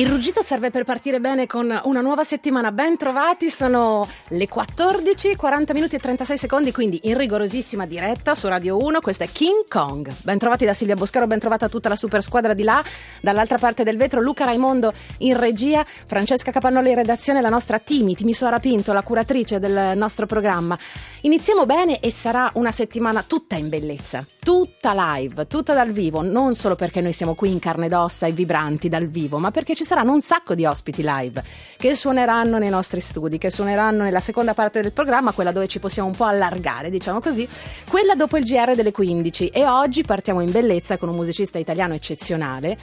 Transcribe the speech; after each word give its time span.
Il 0.00 0.08
ruggito 0.08 0.42
serve 0.42 0.70
per 0.70 0.84
partire 0.84 1.20
bene 1.20 1.46
con 1.46 1.78
una 1.84 2.00
nuova 2.00 2.24
settimana. 2.24 2.72
Ben 2.72 2.96
trovati, 2.96 3.50
sono 3.50 4.08
le 4.28 4.48
14, 4.48 5.36
40 5.36 5.74
minuti 5.74 5.96
e 5.96 5.98
36 5.98 6.38
secondi, 6.38 6.72
quindi 6.72 7.00
in 7.02 7.18
rigorosissima 7.18 7.84
diretta 7.84 8.34
su 8.34 8.48
Radio 8.48 8.82
1. 8.82 8.98
Questo 9.00 9.24
è 9.24 9.28
King 9.30 9.68
Kong. 9.68 10.10
Ben 10.22 10.38
trovati 10.38 10.64
da 10.64 10.72
Silvia 10.72 10.94
Boscaro, 10.94 11.26
ben 11.26 11.38
trovata 11.38 11.68
tutta 11.68 11.90
la 11.90 11.96
super 11.96 12.22
squadra 12.22 12.54
di 12.54 12.62
là. 12.62 12.82
Dall'altra 13.20 13.58
parte 13.58 13.84
del 13.84 13.98
vetro, 13.98 14.22
Luca 14.22 14.46
Raimondo 14.46 14.90
in 15.18 15.38
regia, 15.38 15.84
Francesca 15.84 16.50
Capannoli 16.50 16.88
in 16.88 16.94
redazione, 16.94 17.42
la 17.42 17.50
nostra 17.50 17.78
Timi, 17.78 18.14
Timisoara 18.14 18.58
Pinto, 18.58 18.94
la 18.94 19.02
curatrice 19.02 19.58
del 19.58 19.98
nostro 19.98 20.24
programma. 20.24 20.78
Iniziamo 21.20 21.66
bene 21.66 22.00
e 22.00 22.10
sarà 22.10 22.50
una 22.54 22.72
settimana 22.72 23.22
tutta 23.22 23.56
in 23.56 23.68
bellezza, 23.68 24.24
tutta 24.38 24.94
live, 24.94 25.46
tutta 25.46 25.74
dal 25.74 25.90
vivo, 25.90 26.22
non 26.22 26.54
solo 26.54 26.74
perché 26.74 27.02
noi 27.02 27.12
siamo 27.12 27.34
qui 27.34 27.50
in 27.50 27.58
carne 27.58 27.84
ed 27.84 27.92
ossa 27.92 28.26
e 28.26 28.32
vibranti 28.32 28.88
dal 28.88 29.04
vivo, 29.04 29.36
ma 29.36 29.50
perché 29.50 29.74
ci 29.74 29.88
saranno 29.90 30.12
un 30.12 30.20
sacco 30.20 30.54
di 30.54 30.64
ospiti 30.64 31.02
live 31.04 31.42
che 31.76 31.96
suoneranno 31.96 32.58
nei 32.58 32.68
nostri 32.68 33.00
studi, 33.00 33.38
che 33.38 33.50
suoneranno 33.50 34.04
nella 34.04 34.20
seconda 34.20 34.54
parte 34.54 34.80
del 34.80 34.92
programma, 34.92 35.32
quella 35.32 35.50
dove 35.50 35.66
ci 35.66 35.80
possiamo 35.80 36.08
un 36.08 36.14
po' 36.14 36.26
allargare, 36.26 36.90
diciamo 36.90 37.18
così, 37.18 37.48
quella 37.88 38.14
dopo 38.14 38.36
il 38.36 38.44
GR 38.44 38.76
delle 38.76 38.92
15 38.92 39.48
e 39.48 39.66
oggi 39.66 40.04
partiamo 40.04 40.42
in 40.42 40.52
bellezza 40.52 40.96
con 40.96 41.08
un 41.08 41.16
musicista 41.16 41.58
italiano 41.58 41.94
eccezionale, 41.94 42.78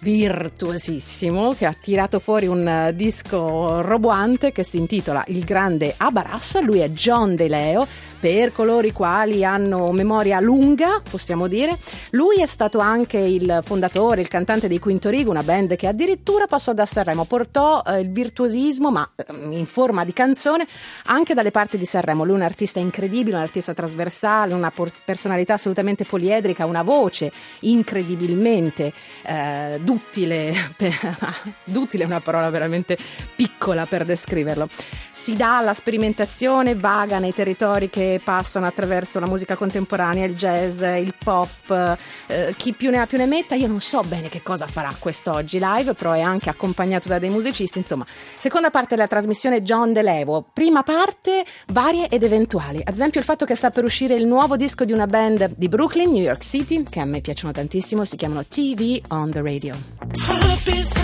virtuosissimo, 0.00 1.52
che 1.52 1.66
ha 1.66 1.76
tirato 1.78 2.18
fuori 2.18 2.46
un 2.46 2.92
disco 2.94 3.80
roboante 3.82 4.50
che 4.50 4.62
si 4.62 4.78
intitola 4.78 5.22
Il 5.28 5.44
grande 5.44 5.94
Abaras, 5.96 6.60
lui 6.62 6.80
è 6.80 6.88
John 6.90 7.36
De 7.36 7.48
Leo 7.48 7.86
per 8.20 8.52
coloro 8.52 8.86
i 8.86 8.92
quali 8.92 9.44
hanno 9.44 9.90
memoria 9.92 10.40
lunga, 10.40 11.00
possiamo 11.08 11.48
dire. 11.48 11.78
Lui 12.10 12.36
è 12.36 12.46
stato 12.46 12.78
anche 12.78 13.16
il 13.16 13.60
fondatore, 13.64 14.20
il 14.20 14.28
cantante 14.28 14.68
dei 14.68 14.78
Quinto 14.78 15.08
Rigo, 15.08 15.30
una 15.30 15.42
band 15.42 15.74
che 15.76 15.86
addirittura 15.86 16.46
passò 16.46 16.74
da 16.74 16.84
Sanremo, 16.84 17.24
portò 17.24 17.82
eh, 17.84 18.00
il 18.00 18.10
virtuosismo, 18.10 18.90
ma 18.90 19.10
eh, 19.16 19.24
in 19.56 19.64
forma 19.64 20.04
di 20.04 20.12
canzone, 20.12 20.66
anche 21.06 21.32
dalle 21.32 21.50
parti 21.50 21.78
di 21.78 21.86
Sanremo. 21.86 22.24
Lui 22.24 22.34
è 22.34 22.36
un 22.36 22.44
artista 22.44 22.78
incredibile, 22.78 23.36
un 23.36 23.42
artista 23.42 23.72
trasversale, 23.72 24.52
una 24.52 24.70
por- 24.70 24.92
personalità 25.02 25.54
assolutamente 25.54 26.04
poliedrica, 26.04 26.66
una 26.66 26.82
voce 26.82 27.32
incredibilmente 27.60 28.92
eh, 29.22 29.80
duttile, 29.90 30.54
duttile 31.64 32.04
è 32.04 32.06
una 32.06 32.20
parola 32.20 32.48
veramente 32.48 32.96
piccola 33.34 33.86
per 33.86 34.04
descriverlo. 34.04 34.68
Si 35.10 35.34
dà 35.34 35.58
alla 35.58 35.74
sperimentazione, 35.74 36.76
vaga 36.76 37.18
nei 37.18 37.34
territori 37.34 37.90
che 37.90 38.20
passano 38.22 38.66
attraverso 38.66 39.18
la 39.18 39.26
musica 39.26 39.56
contemporanea, 39.56 40.24
il 40.24 40.36
jazz, 40.36 40.80
il 40.82 41.14
pop, 41.18 41.98
eh, 42.28 42.54
chi 42.56 42.72
più 42.72 42.90
ne 42.90 43.00
ha 43.00 43.06
più 43.06 43.18
ne 43.18 43.26
metta, 43.26 43.56
io 43.56 43.66
non 43.66 43.80
so 43.80 44.00
bene 44.02 44.28
che 44.28 44.42
cosa 44.42 44.68
farà 44.68 44.94
quest'oggi 44.96 45.58
live, 45.60 45.94
però 45.94 46.12
è 46.12 46.20
anche 46.20 46.50
accompagnato 46.50 47.08
da 47.08 47.18
dei 47.18 47.28
musicisti, 47.28 47.78
insomma, 47.78 48.06
seconda 48.36 48.70
parte 48.70 48.94
della 48.94 49.08
trasmissione 49.08 49.62
John 49.62 49.92
De 49.92 50.02
Levo, 50.02 50.46
prima 50.52 50.84
parte 50.84 51.44
varie 51.72 52.08
ed 52.08 52.22
eventuali, 52.22 52.80
ad 52.84 52.94
esempio 52.94 53.18
il 53.18 53.26
fatto 53.26 53.44
che 53.44 53.56
sta 53.56 53.70
per 53.70 53.82
uscire 53.82 54.14
il 54.14 54.26
nuovo 54.26 54.56
disco 54.56 54.84
di 54.84 54.92
una 54.92 55.06
band 55.06 55.54
di 55.56 55.66
Brooklyn, 55.66 56.12
New 56.12 56.22
York 56.22 56.44
City, 56.44 56.84
che 56.84 57.00
a 57.00 57.04
me 57.04 57.20
piacciono 57.20 57.52
tantissimo, 57.52 58.04
si 58.04 58.14
chiamano 58.14 58.44
TV 58.46 59.00
on 59.08 59.30
the 59.32 59.42
Radio. 59.42 59.79
I've 60.02 60.99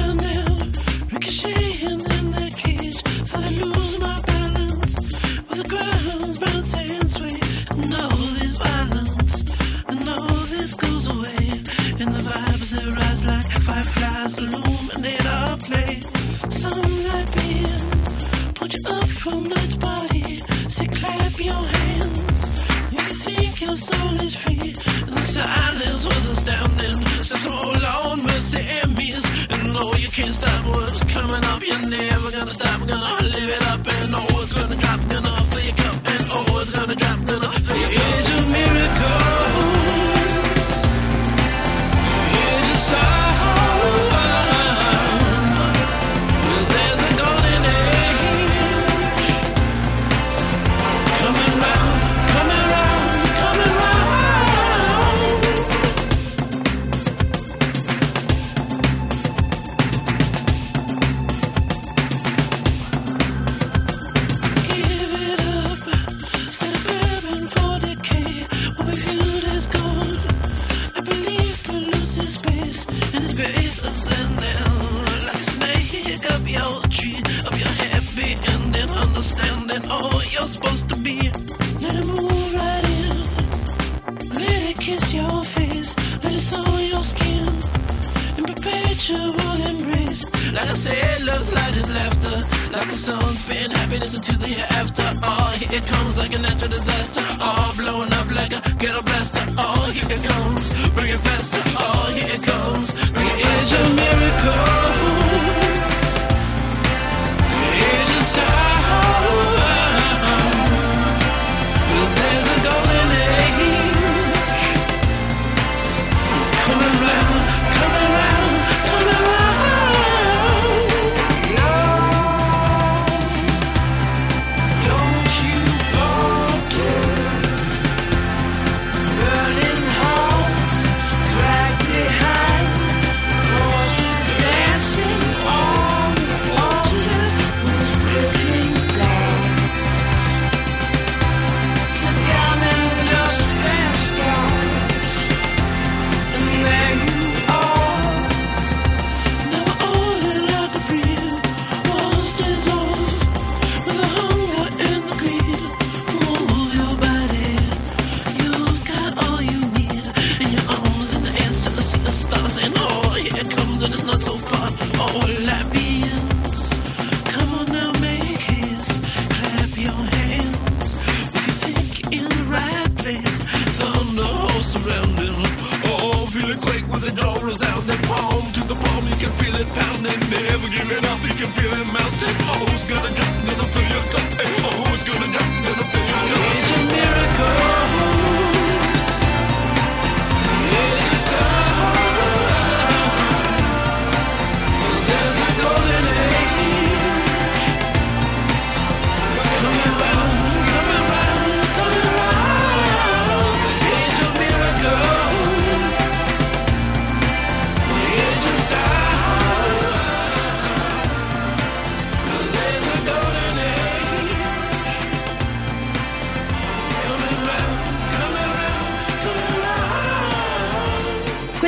comes 95.86 96.16
like 96.18 96.34
a 96.34 96.38
natural 96.38 96.70
disaster. 96.70 97.22
Oh, 97.40 97.74
blowing 97.76 98.12
up 98.14 98.28
like 98.30 98.52
a 98.52 98.60
ghetto 98.78 99.02
blaster. 99.02 99.44
Oh, 99.58 99.90
here 99.92 100.10
it 100.10 100.22
comes, 100.22 100.62
bring 100.94 101.10
it 101.10 101.20
faster. 101.20 101.55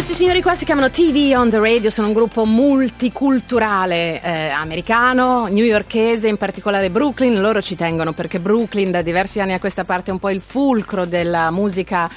Signori 0.02 0.42
qua 0.42 0.54
si 0.54 0.64
chiamano 0.64 0.90
TV 0.90 1.32
on 1.34 1.50
the 1.50 1.58
Radio, 1.58 1.90
sono 1.90 2.06
un 2.06 2.12
gruppo 2.12 2.44
multiculturale 2.44 4.22
eh, 4.22 4.48
americano, 4.48 5.46
newyorkese, 5.46 6.28
in 6.28 6.36
particolare 6.36 6.88
Brooklyn. 6.88 7.40
Loro 7.40 7.60
ci 7.60 7.74
tengono 7.74 8.12
perché 8.12 8.38
Brooklyn 8.38 8.92
da 8.92 9.02
diversi 9.02 9.40
anni 9.40 9.54
a 9.54 9.58
questa 9.58 9.84
parte 9.84 10.10
è 10.10 10.12
un 10.12 10.20
po' 10.20 10.30
il 10.30 10.40
fulcro 10.40 11.04
della 11.04 11.50
musica 11.50 12.08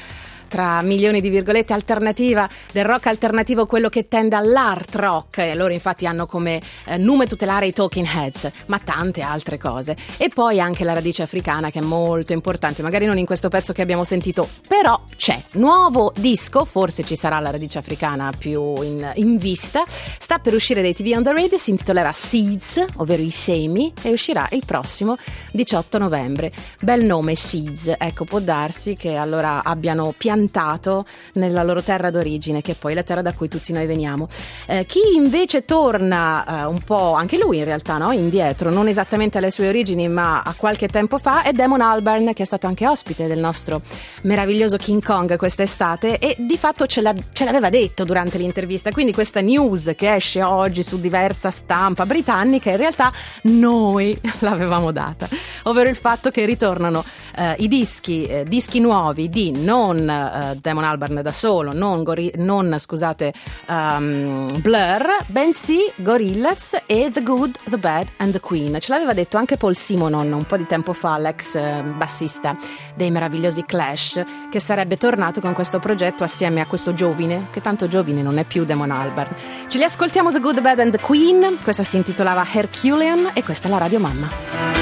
tra 0.51 0.81
milioni 0.81 1.21
di 1.21 1.29
virgolette 1.29 1.71
alternativa 1.71 2.47
del 2.73 2.83
rock 2.83 3.07
alternativo 3.07 3.65
quello 3.65 3.87
che 3.87 4.09
tende 4.09 4.35
all'art 4.35 4.93
rock. 4.95 5.37
E 5.37 5.55
loro 5.55 5.71
infatti 5.71 6.05
hanno 6.05 6.25
come 6.25 6.61
eh, 6.87 6.97
nome 6.97 7.25
tutelare 7.25 7.67
i 7.67 7.71
Talking 7.71 8.05
Heads 8.05 8.51
ma 8.65 8.77
tante 8.77 9.21
altre 9.21 9.57
cose. 9.57 9.95
E 10.17 10.27
poi 10.27 10.59
anche 10.59 10.83
la 10.83 10.91
radice 10.91 11.23
africana 11.23 11.71
che 11.71 11.79
è 11.79 11.81
molto 11.81 12.33
importante 12.33 12.81
magari 12.81 13.05
non 13.05 13.17
in 13.17 13.25
questo 13.25 13.47
pezzo 13.47 13.71
che 13.71 13.81
abbiamo 13.81 14.03
sentito 14.03 14.45
però 14.67 15.01
c'è. 15.15 15.41
Nuovo 15.53 16.11
disco 16.17 16.65
forse 16.65 17.05
ci 17.05 17.15
sarà 17.15 17.39
la 17.39 17.51
radice 17.51 17.77
africana 17.77 18.33
più 18.37 18.81
in, 18.81 19.09
in 19.15 19.37
vista 19.37 19.85
sta 19.87 20.39
per 20.39 20.53
uscire 20.53 20.81
dai 20.81 20.93
TV 20.93 21.13
on 21.15 21.23
the 21.23 21.31
radio 21.31 21.57
si 21.57 21.69
intitolerà 21.69 22.11
Seeds 22.11 22.85
ovvero 22.97 23.21
i 23.21 23.31
semi 23.31 23.93
e 24.01 24.11
uscirà 24.11 24.49
il 24.51 24.63
prossimo 24.65 25.15
18 25.51 25.97
novembre. 25.97 26.51
Bel 26.81 27.05
nome 27.05 27.35
Seeds. 27.35 27.95
Ecco 27.97 28.25
può 28.25 28.39
darsi 28.39 28.97
che 28.97 29.15
allora 29.15 29.63
abbiano 29.63 30.13
piantato 30.17 30.39
piantato 30.41 31.05
nella 31.33 31.63
loro 31.63 31.81
terra 31.83 32.09
d'origine, 32.09 32.61
che 32.61 32.71
è 32.71 32.75
poi 32.75 32.93
la 32.93 33.03
terra 33.03 33.21
da 33.21 33.33
cui 33.33 33.47
tutti 33.47 33.71
noi 33.71 33.85
veniamo. 33.85 34.27
Eh, 34.65 34.85
chi 34.85 34.99
invece 35.15 35.65
torna 35.65 36.63
eh, 36.63 36.65
un 36.65 36.81
po', 36.81 37.13
anche 37.13 37.37
lui 37.37 37.57
in 37.57 37.63
realtà, 37.63 37.97
no? 37.97 38.11
indietro, 38.11 38.71
non 38.71 38.87
esattamente 38.87 39.37
alle 39.37 39.51
sue 39.51 39.67
origini, 39.67 40.07
ma 40.07 40.41
a 40.41 40.53
qualche 40.55 40.87
tempo 40.87 41.19
fa, 41.19 41.43
è 41.43 41.51
Damon 41.51 41.81
Albarn, 41.81 42.33
che 42.33 42.43
è 42.43 42.45
stato 42.45 42.67
anche 42.67 42.87
ospite 42.87 43.27
del 43.27 43.39
nostro 43.39 43.81
meraviglioso 44.23 44.77
King 44.77 45.03
Kong 45.03 45.35
quest'estate 45.37 46.17
e 46.17 46.35
di 46.37 46.57
fatto 46.57 46.85
ce, 46.87 47.01
ce 47.31 47.45
l'aveva 47.45 47.69
detto 47.69 48.03
durante 48.03 48.37
l'intervista. 48.37 48.91
Quindi 48.91 49.13
questa 49.13 49.41
news 49.41 49.93
che 49.95 50.15
esce 50.15 50.41
oggi 50.41 50.81
su 50.83 50.99
diversa 50.99 51.51
stampa 51.51 52.05
britannica, 52.05 52.71
in 52.71 52.77
realtà 52.77 53.11
noi 53.43 54.19
l'avevamo 54.39 54.91
data, 54.91 55.27
ovvero 55.63 55.89
il 55.89 55.95
fatto 55.95 56.31
che 56.31 56.45
ritornano 56.45 57.03
eh, 57.35 57.55
i 57.59 57.67
dischi, 57.67 58.25
eh, 58.25 58.43
dischi 58.43 58.79
nuovi 58.79 59.29
di 59.29 59.51
non 59.51 60.09
eh, 60.09 60.57
Damon 60.59 60.83
Albarn 60.83 61.21
da 61.21 61.31
solo, 61.31 61.73
non, 61.73 62.03
Gori- 62.03 62.33
non 62.37 62.75
scusate, 62.77 63.33
um, 63.67 64.59
Blur, 64.61 65.17
bensì 65.27 65.79
Gorillaz 65.95 66.81
e 66.85 67.09
The 67.11 67.23
Good, 67.23 67.57
The 67.69 67.77
Bad 67.77 68.07
and 68.17 68.31
The 68.31 68.39
Queen. 68.39 68.79
Ce 68.79 68.91
l'aveva 68.91 69.13
detto 69.13 69.37
anche 69.37 69.57
Paul 69.57 69.75
Simonon 69.75 70.31
un 70.31 70.45
po' 70.45 70.57
di 70.57 70.65
tempo 70.65 70.93
fa, 70.93 71.17
l'ex 71.17 71.55
eh, 71.55 71.83
bassista 71.95 72.55
dei 72.95 73.11
meravigliosi 73.11 73.63
Clash, 73.65 74.23
che 74.49 74.59
sarebbe 74.59 74.97
tornato 74.97 75.41
con 75.41 75.53
questo 75.53 75.79
progetto 75.79 76.23
assieme 76.23 76.61
a 76.61 76.67
questo 76.67 76.93
giovine, 76.93 77.47
che 77.51 77.61
tanto 77.61 77.87
giovine 77.87 78.21
non 78.21 78.37
è 78.37 78.43
più 78.43 78.65
Damon 78.65 78.91
Albarn. 78.91 79.35
Ce 79.67 79.77
li 79.77 79.83
ascoltiamo 79.83 80.31
The 80.31 80.39
Good, 80.39 80.55
The 80.55 80.61
Bad 80.61 80.79
and 80.79 80.91
The 80.91 80.99
Queen, 80.99 81.57
questa 81.63 81.83
si 81.83 81.97
intitolava 81.97 82.45
Herculean 82.51 83.31
e 83.33 83.43
questa 83.43 83.67
è 83.67 83.71
la 83.71 83.77
Radio 83.77 83.99
Mamma. 83.99 84.80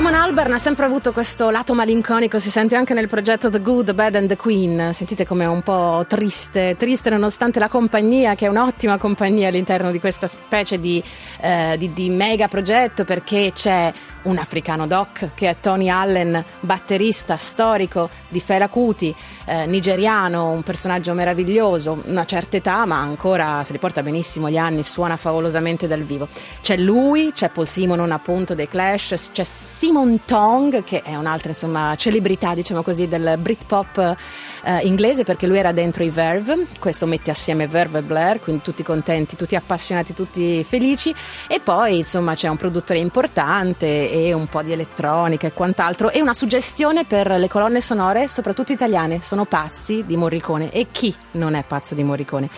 Damon 0.00 0.14
Albarn 0.14 0.54
ha 0.54 0.58
sempre 0.58 0.86
avuto 0.86 1.12
questo 1.12 1.50
lato 1.50 1.74
malinconico, 1.74 2.38
si 2.38 2.48
sente 2.48 2.74
anche 2.74 2.94
nel 2.94 3.06
progetto 3.06 3.50
The 3.50 3.60
Good, 3.60 3.84
The 3.84 3.92
Bad 3.92 4.14
and 4.14 4.28
The 4.28 4.36
Queen. 4.36 4.94
Sentite 4.94 5.26
come 5.26 5.44
è 5.44 5.46
un 5.46 5.60
po' 5.60 6.06
triste, 6.08 6.74
triste 6.78 7.10
nonostante 7.10 7.58
la 7.58 7.68
compagnia, 7.68 8.34
che 8.34 8.46
è 8.46 8.48
un'ottima 8.48 8.96
compagnia 8.96 9.48
all'interno 9.48 9.90
di 9.90 10.00
questa 10.00 10.26
specie 10.26 10.80
di, 10.80 11.04
eh, 11.42 11.74
di, 11.76 11.92
di 11.92 12.08
mega 12.08 12.48
progetto, 12.48 13.04
perché 13.04 13.52
c'è 13.54 13.92
un 14.22 14.38
africano 14.38 14.86
doc 14.86 15.30
che 15.34 15.48
è 15.48 15.56
Tony 15.60 15.88
Allen, 15.88 16.44
batterista 16.60 17.36
storico 17.36 18.08
di 18.28 18.40
Fela 18.40 18.68
Kuti, 18.68 19.14
eh, 19.46 19.66
nigeriano, 19.66 20.50
un 20.50 20.62
personaggio 20.62 21.12
meraviglioso, 21.14 22.02
una 22.06 22.24
certa 22.24 22.56
età 22.56 22.84
ma 22.86 23.00
ancora 23.00 23.62
se 23.64 23.72
li 23.72 23.78
porta 23.78 24.02
benissimo 24.02 24.50
gli 24.50 24.56
anni, 24.56 24.82
suona 24.82 25.16
favolosamente 25.16 25.86
dal 25.86 26.02
vivo. 26.02 26.28
C'è 26.60 26.76
lui, 26.76 27.32
c'è 27.34 27.48
Paul 27.50 27.66
Simonon 27.66 28.12
appunto 28.12 28.54
dei 28.54 28.68
Clash, 28.68 29.30
c'è 29.32 29.44
Simon 29.44 30.20
Tong 30.24 30.84
che 30.84 31.02
è 31.02 31.16
un'altra 31.16 31.50
insomma 31.50 31.94
celebrità 31.96 32.54
diciamo 32.54 32.82
così 32.82 33.08
del 33.08 33.36
Britpop 33.38 34.16
eh, 34.64 34.78
inglese 34.82 35.24
perché 35.24 35.46
lui 35.46 35.58
era 35.58 35.72
dentro 35.72 36.04
i 36.04 36.10
Verve, 36.10 36.66
questo 36.78 37.06
mette 37.06 37.30
assieme 37.30 37.66
Verve 37.66 37.98
e 37.98 38.02
Blair, 38.02 38.40
quindi 38.40 38.62
tutti 38.62 38.82
contenti, 38.82 39.36
tutti 39.36 39.56
appassionati, 39.56 40.14
tutti 40.14 40.62
felici 40.64 41.14
e 41.48 41.60
poi 41.60 41.98
insomma 41.98 42.34
c'è 42.34 42.48
un 42.48 42.56
produttore 42.56 42.98
importante 42.98 44.09
e 44.10 44.32
un 44.32 44.46
po' 44.46 44.62
di 44.62 44.72
elettronica 44.72 45.46
e 45.46 45.52
quant'altro 45.52 46.10
e 46.10 46.20
una 46.20 46.34
suggestione 46.34 47.04
per 47.04 47.30
le 47.30 47.48
colonne 47.48 47.80
sonore 47.80 48.28
soprattutto 48.28 48.72
italiane, 48.72 49.20
sono 49.22 49.44
pazzi 49.44 50.04
di 50.04 50.16
Morricone 50.16 50.70
e 50.72 50.88
chi 50.90 51.14
non 51.32 51.54
è 51.54 51.62
pazzo 51.62 51.94
di 51.94 52.02
Morricone? 52.02 52.50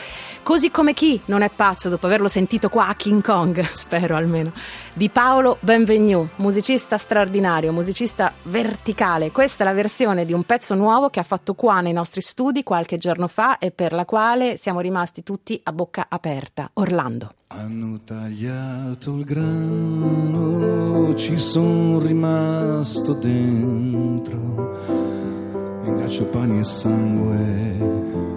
Così 0.43 0.73
come 0.73 0.93
chi 0.93 1.21
non 1.27 1.43
è 1.43 1.51
pazzo 1.55 1.89
dopo 1.89 2.07
averlo 2.07 2.27
sentito 2.27 2.69
qua 2.69 2.89
a 2.89 2.97
King 2.97 3.23
Kong, 3.23 3.63
spero 3.75 4.17
almeno, 4.17 4.53
di 4.93 5.09
Paolo 5.09 5.59
Benvenu, 5.61 6.31
musicista 6.37 6.99
straordinario, 6.99 7.73
musicista 7.73 8.33
verticale. 8.43 9.31
Questa 9.31 9.63
è 9.63 9.67
la 9.67 9.73
versione 9.73 10.25
di 10.25 10.33
un 10.33 10.43
pezzo 10.43 10.75
nuovo 10.75 11.11
che 11.11 11.21
ha 11.21 11.23
fatto 11.23 11.55
qua 11.55 11.81
nei 11.81 11.93
nostri 11.93 12.23
studi 12.23 12.65
qualche 12.65 12.99
giorno 12.99 13.29
fa 13.29 13.59
e 13.59 13.71
per 13.71 13.93
la 13.93 14.05
quale 14.05 14.57
siamo 14.57 14.81
rimasti 14.81 15.23
tutti 15.23 15.61
a 15.63 15.73
bocca 15.73 16.07
aperta. 16.09 16.71
Orlando. 16.75 17.35
Hanno 17.47 18.01
tagliato 18.03 19.15
il 19.15 19.25
grano, 19.25 21.15
ci 21.15 21.39
sono 21.39 22.01
rimasto 22.01 23.13
dentro, 23.13 24.77
ingaccio 25.85 26.27
pani 26.27 26.59
e 26.59 26.65
sangue 26.65 28.32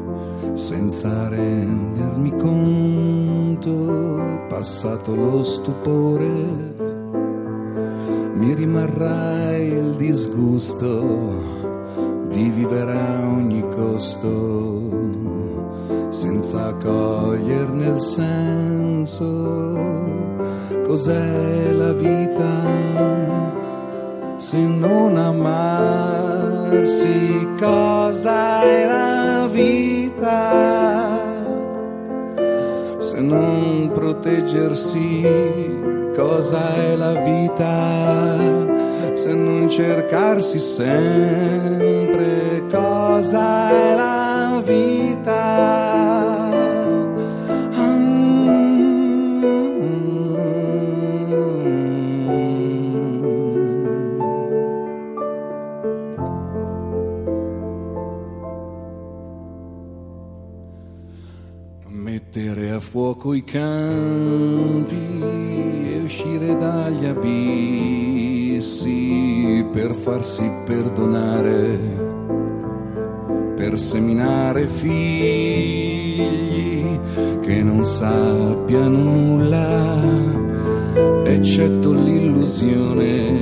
senza 0.56 1.28
rendermi 1.28 2.32
conto, 2.38 3.74
passato 4.48 5.14
lo 5.14 5.44
stupore, 5.44 6.26
mi 8.34 8.54
rimarrai 8.54 9.68
il 9.68 9.96
disgusto 9.98 11.44
di 12.30 12.50
vivere 12.50 12.92
a 12.94 13.28
ogni 13.28 13.62
costo, 13.76 14.92
senza 16.10 16.74
coglierne 16.76 17.88
il 17.88 18.00
senso, 18.00 19.78
cos'è 20.88 21.72
la 21.72 21.92
vita? 21.92 22.96
se 24.38 24.58
non 24.58 25.18
amarsi 25.18 25.48
cosa 27.58 28.62
è 28.62 28.86
la 28.86 29.48
vita 29.52 29.85
se 32.98 33.22
non 33.22 33.92
proteggersi 33.94 35.22
cosa 36.16 36.76
è 36.76 36.96
la 36.96 37.14
vita? 37.14 38.38
Se 39.14 39.34
non 39.34 39.70
cercarsi 39.70 40.60
sempre 40.60 42.64
cosa 42.70 43.70
è 43.70 43.96
la 43.96 44.62
vita 44.64 46.15
fuoco 63.26 63.34
i 63.34 63.44
campi 63.44 65.20
e 65.20 66.02
uscire 66.04 66.56
dagli 66.56 67.06
abissi 67.06 68.56
per 69.72 69.96
farsi 69.96 70.48
perdonare, 70.66 71.80
per 73.56 73.80
seminare 73.80 74.68
figli 74.68 76.20
che 77.42 77.64
non 77.64 77.84
sappiano 77.86 79.02
nulla, 79.02 79.98
eccetto 81.26 81.92
l'illusione, 81.94 83.34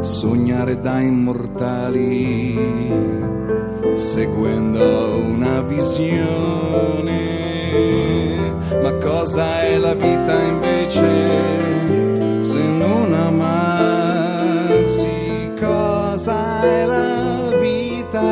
sognare 0.00 0.80
da 0.80 0.98
immortali 1.00 2.58
seguendo 3.94 5.14
una 5.16 5.60
visione. 5.60 7.25
Ma 8.86 8.94
cosa 8.98 9.62
è 9.62 9.78
la 9.78 9.94
vita 9.94 10.40
invece 10.42 11.08
se 12.42 12.58
non 12.58 13.12
amarsi? 13.12 15.08
Cosa 15.58 16.62
è 16.62 16.84
la 16.84 17.50
vita 17.60 18.22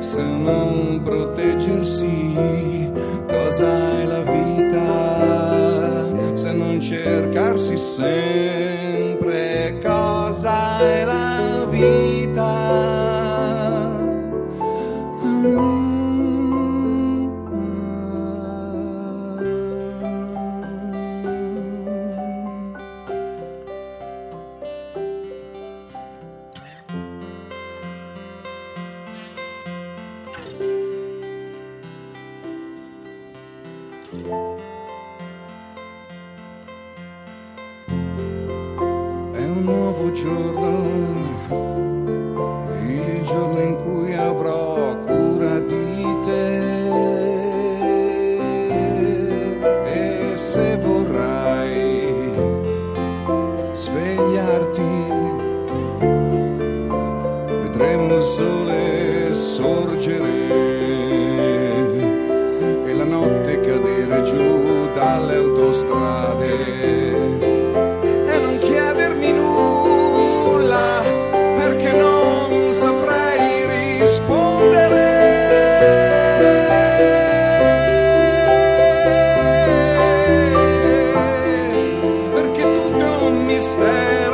se 0.00 0.24
non 0.24 1.02
proteggersi? 1.04 2.90
Cosa 3.28 4.00
è 4.00 4.04
la 4.06 4.22
vita 4.22 6.34
se 6.34 6.52
non 6.52 6.80
cercarsi 6.80 7.78
sempre? 7.78 8.33
Sorgere 60.04 60.28
e 62.84 62.92
la 62.94 63.04
notte 63.04 63.60
cadere 63.60 64.22
giù 64.22 64.90
dalle 64.92 65.36
autostrade. 65.36 66.92
Perché 82.32 82.62
tutto 82.62 83.04
è 83.04 83.22
un 83.22 83.44
mistero 83.44 84.33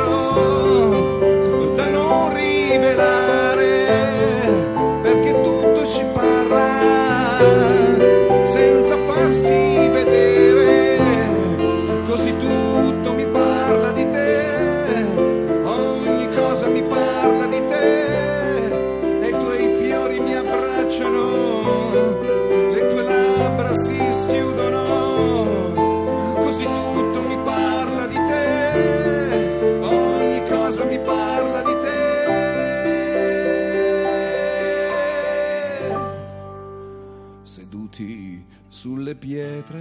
sulle 38.81 39.13
pietre 39.13 39.79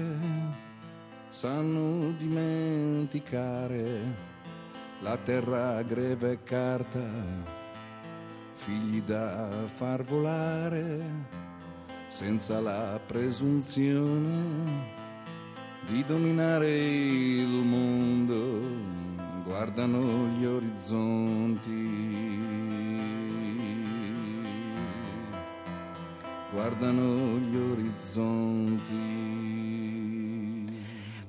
sanno 1.30 2.12
dimenticare 2.18 3.84
la 5.00 5.16
terra 5.16 5.80
greve 5.80 6.32
e 6.32 6.42
carta, 6.42 7.02
figli 8.52 9.00
da 9.00 9.48
far 9.64 10.04
volare 10.04 11.00
senza 12.08 12.60
la 12.60 13.00
presunzione 13.06 14.68
di 15.86 16.04
dominare 16.04 16.70
il 16.70 17.48
mondo, 17.48 18.60
guardano 19.46 20.26
gli 20.36 20.44
orizzonti 20.44 22.49
guardano 26.52 27.38
gli 27.38 27.56
orizzonti. 27.56 29.38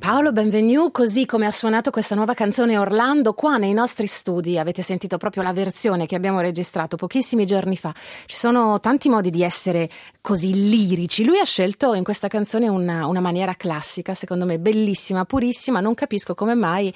Paolo 0.02 0.32
Benvenu, 0.32 0.90
così 0.90 1.28
come 1.28 1.46
ha 1.46 1.52
suonato 1.52 1.92
questa 1.92 2.16
nuova 2.16 2.34
canzone 2.34 2.76
Orlando 2.76 3.34
qua 3.34 3.58
nei 3.58 3.72
nostri 3.72 4.08
studi, 4.08 4.58
avete 4.58 4.82
sentito 4.82 5.18
proprio 5.18 5.44
la 5.44 5.54
versione 5.54 6.08
che 6.08 6.16
abbiamo 6.16 6.40
registrato 6.40 6.96
pochissimi 6.96 7.46
giorni 7.46 7.78
fa. 7.78 7.94
Ci 8.26 8.36
sono 8.36 8.80
tanti 8.80 9.10
modi 9.10 9.30
di 9.30 9.44
essere 9.44 9.88
così 10.20 10.70
lirici. 10.70 11.24
Lui 11.24 11.38
ha 11.38 11.46
scelto 11.46 11.94
in 11.94 12.04
questa 12.04 12.28
canzone 12.30 12.68
una, 12.68 13.06
una 13.06 13.20
maniera 13.20 13.54
classica, 13.54 14.16
secondo 14.16 14.46
me 14.46 14.58
bellissima, 14.58 15.24
purissima. 15.26 15.82
Non 15.82 15.94
capisco 15.94 16.34
come 16.34 16.56
mai 16.56 16.92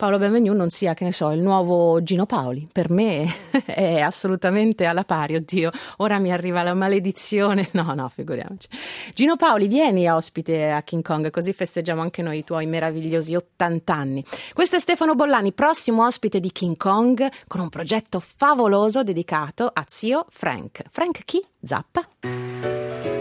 Paolo 0.00 0.16
Benvenu 0.16 0.54
non 0.54 0.70
sia, 0.70 0.94
che 0.94 1.04
ne 1.04 1.12
so, 1.12 1.28
il 1.30 1.42
nuovo 1.42 2.02
Gino 2.02 2.24
Paoli. 2.24 2.66
Per 2.72 2.88
me 2.88 3.30
è 3.66 4.00
assolutamente 4.00 4.86
alla 4.86 5.04
pari. 5.04 5.34
Oddio, 5.34 5.70
ora 5.98 6.18
mi 6.18 6.32
arriva 6.32 6.62
la 6.62 6.72
maledizione. 6.72 7.68
No, 7.80 7.92
no, 7.94 8.08
figuriamoci. 8.08 8.66
Gino 9.14 9.36
Paoli, 9.36 9.68
vieni 9.68 10.08
ospite 10.08 10.70
a 10.70 10.82
King 10.82 11.02
Kong, 11.02 11.30
così 11.30 11.52
festeggiamo 11.52 12.00
anche 12.00 12.22
noi 12.22 12.38
i 12.38 12.44
tuoi 12.44 12.64
meravigliosi 12.66 13.34
80 13.34 13.94
anni. 13.94 14.24
Questo 14.54 14.76
è 14.76 14.78
Stefano 14.78 15.14
Bollani, 15.14 15.52
prossimo 15.52 16.06
ospite 16.06 16.40
di 16.40 16.50
King 16.50 16.78
Kong, 16.78 17.28
con 17.46 17.60
un 17.60 17.68
progetto 17.68 18.20
favoloso 18.20 19.02
dedicato 19.02 19.70
a 19.72 19.84
zio 19.86 20.24
Frank. 20.30 20.82
Frank 20.90 21.24
chi? 21.24 21.44
Zappa? 21.62 23.19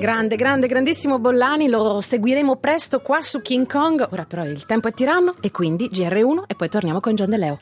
Grande, 0.00 0.34
grande, 0.36 0.66
grandissimo 0.66 1.18
Bollani, 1.18 1.68
lo 1.68 2.00
seguiremo 2.00 2.56
presto 2.56 3.00
qua 3.00 3.20
su 3.20 3.42
King 3.42 3.70
Kong. 3.70 4.08
Ora 4.12 4.24
però 4.24 4.46
il 4.46 4.64
tempo 4.64 4.88
è 4.88 4.94
tiranno 4.94 5.34
e 5.42 5.50
quindi 5.50 5.90
GR1 5.92 6.44
e 6.46 6.54
poi 6.54 6.70
torniamo 6.70 7.00
con 7.00 7.14
John 7.14 7.28
De 7.28 7.36
Leo. 7.36 7.58